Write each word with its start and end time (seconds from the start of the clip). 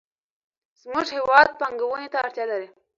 زموږ 0.81 1.07
هېواد 1.17 1.47
پانګونې 1.59 2.07
ته 2.13 2.17
اړتیا 2.25 2.45
لري. 2.51 2.67